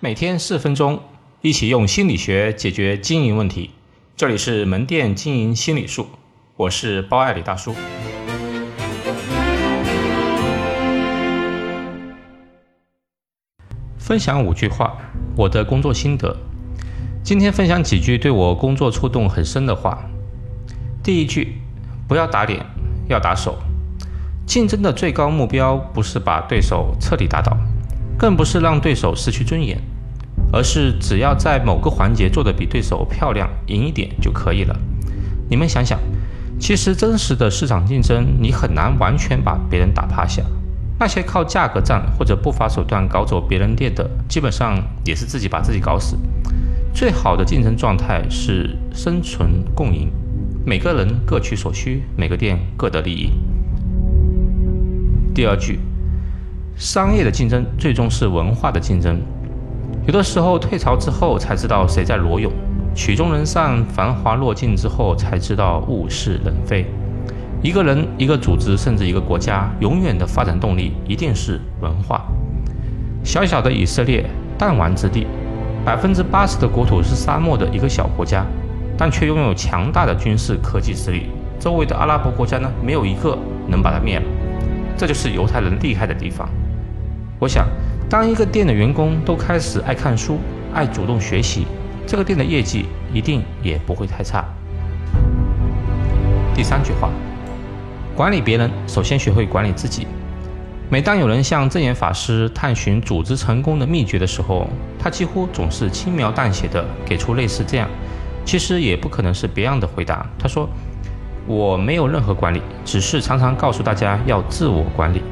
[0.00, 1.00] 每天四分钟，
[1.40, 3.72] 一起用心理学解决经营问题。
[4.16, 6.06] 这里是门店经营心理术，
[6.54, 7.74] 我是包爱李大叔。
[13.98, 14.96] 分享五句话，
[15.36, 16.36] 我的工作心得。
[17.24, 19.98] 今天分享几句对我工作触动很深的话。
[21.02, 21.54] 第一句，
[22.06, 22.64] 不要打脸，
[23.08, 23.58] 要打手。
[24.46, 27.56] 竞争的最高目标不是把对手彻底打倒。
[28.18, 29.80] 更不是让对手失去尊严，
[30.52, 34.76] 而是只要在某个环节做得比对手漂亮，赢一点就可以了。
[35.48, 36.00] 你们想想，
[36.58, 40.42] 其实真实的市场竞争，你很难完全把别人打趴下。
[40.98, 46.18] 那些靠价格战或者不法手段搞走别人店的，基本上也是自己把自己搞死。
[46.92, 50.10] 最好的竞争状态是生存共赢，
[50.66, 53.30] 每个人各取所需，每个店各得利益。
[55.32, 55.78] 第二句。
[56.78, 59.20] 商业的竞争最终是文化的竞争，
[60.06, 62.52] 有的时候退潮之后才知道谁在裸泳，
[62.94, 66.86] 曲终人散、繁华落尽之后才知道物是人非。
[67.60, 72.24] 一个人、一个组织，甚至一个国家，永远的发展动力一定是文化。
[73.24, 74.24] 小小的以色列，
[74.56, 75.26] 弹丸之地，
[75.84, 78.46] 百分之八十的国土是沙漠的一个小国家，
[78.96, 81.26] 但却拥有强大的军事科技实力。
[81.58, 84.24] 周围的阿拉伯国家呢，没有一个能把它灭了。
[84.96, 86.48] 这就是犹太人厉害的地方。
[87.40, 87.68] 我想，
[88.10, 90.38] 当一个店的员工都开始爱看书、
[90.74, 91.66] 爱主动学习，
[92.04, 94.44] 这个店的业绩一定也不会太差。
[96.52, 97.10] 第三句话，
[98.16, 100.04] 管理别人，首先学会管理自己。
[100.90, 104.66] 每当有人向正言法师探寻组织成功的秘诀的时候，
[104.98, 107.88] 他几乎总是轻描淡写的给出类似这样，
[108.44, 110.26] 其实也不可能是别样的回答。
[110.36, 110.68] 他说
[111.46, 115.22] ：“我没有任何管理，只是常常告诉大家要自我管理。”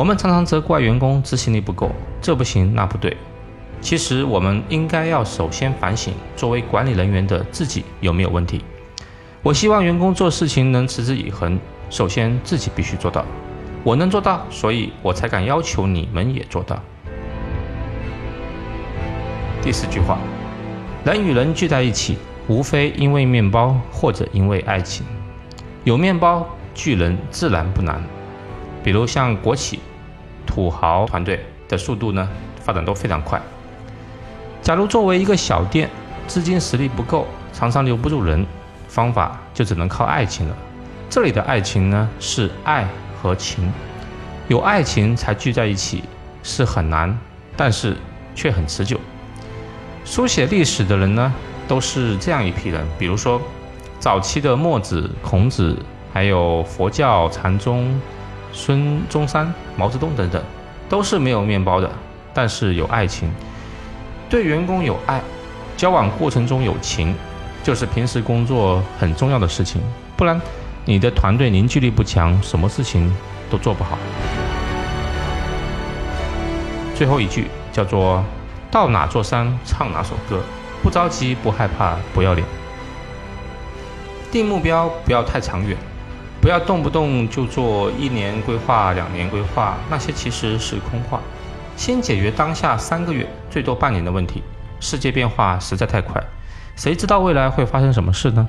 [0.00, 3.14] 我们常常责怪员工执行力不够，这不行那不对。
[3.82, 8.64] 其实我们应该要首先反省，作为管理人员的自己有没有问题。
[9.42, 11.60] 我希望员工做事情能持之以恒，
[11.90, 13.26] 首先自己必须做到。
[13.84, 16.82] 我能做到，所以我才敢要求你们也做到。
[19.60, 20.16] 第四句话，
[21.04, 22.16] 人与人聚在一起，
[22.48, 25.04] 无非因为面包或者因为爱情。
[25.84, 28.02] 有面包聚人自然不难，
[28.82, 29.78] 比如像国企。
[30.50, 31.38] 土豪团队
[31.68, 32.28] 的速度呢，
[32.60, 33.40] 发展都非常快。
[34.60, 35.88] 假如作为一个小店，
[36.26, 38.44] 资金实力不够，常常留不住人，
[38.88, 40.56] 方法就只能靠爱情了。
[41.08, 42.84] 这里的爱情呢，是爱
[43.22, 43.72] 和情，
[44.48, 46.02] 有爱情才聚在一起
[46.42, 47.16] 是很难，
[47.56, 47.96] 但是
[48.34, 48.98] 却很持久。
[50.04, 51.32] 书写历史的人呢，
[51.68, 53.40] 都是这样一批人，比如说
[54.00, 55.76] 早期的墨子、孔子，
[56.12, 58.00] 还有佛教禅宗。
[58.52, 60.42] 孙中山、毛泽东等等，
[60.88, 61.90] 都是没有面包的，
[62.34, 63.30] 但是有爱情，
[64.28, 65.20] 对员工有爱，
[65.76, 67.14] 交往过程中有情，
[67.62, 69.80] 就是平时工作很重要的事情。
[70.16, 70.40] 不然，
[70.84, 73.14] 你的团队凝聚力不强，什么事情
[73.48, 73.98] 都做不好。
[76.94, 78.22] 最后一句叫做
[78.70, 80.42] “到哪座山唱哪首歌，
[80.82, 82.46] 不着急，不害怕，不要脸”。
[84.30, 85.76] 定目标不要太长远。
[86.40, 91.20] 不要动不动就做一年规划、两年规划，那些其实是空话。
[91.76, 94.42] 先解决当下三个月、最多半年的问题。
[94.80, 96.18] 世界变化实在太快，
[96.76, 98.48] 谁知道未来会发生什么事呢？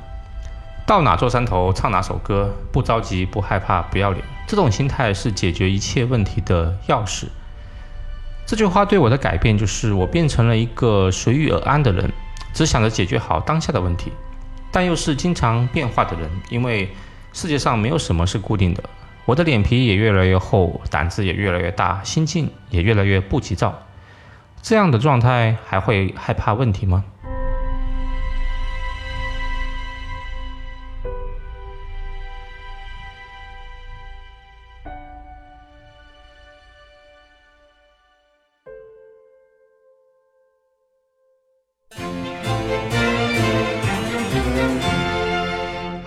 [0.87, 7.25] 到哪座山头唱哪首歌，不着急、不害怕、不要脸，这种心态是解决一切问题的钥匙。
[8.45, 12.09] 这句话对我的改变就是，我变成了一个随遇而安的人，
[12.53, 14.13] 只想着解决好当下的问题，
[14.71, 16.89] 但又是经常变化的人，因为。
[17.33, 18.83] 世界上没有什么是固定的，
[19.25, 23.83] 我的脸皮也越来越厚，胆子也越来越大，心境也越来越不急躁。
[24.61, 27.03] 这样的状态还会害怕问题吗？